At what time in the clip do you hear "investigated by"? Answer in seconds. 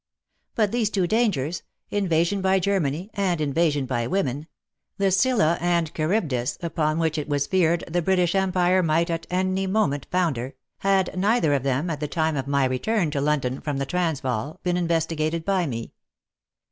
14.75-15.67